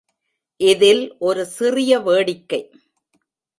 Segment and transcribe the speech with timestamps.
[0.59, 2.61] இதில் ஒரு சிறிய வேடிக்கை.